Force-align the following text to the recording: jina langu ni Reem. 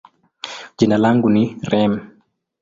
jina 0.77 0.97
langu 0.97 1.27
ni 1.29 1.43
Reem. 1.71 1.93